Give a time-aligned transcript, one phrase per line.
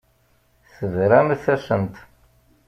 [0.75, 1.95] Tebramt-asent.